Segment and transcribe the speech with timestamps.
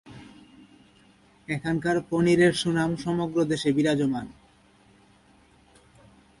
[1.47, 4.27] এখানকার পনিরের সুনাম সমগ্র দেশে বিরাজমান।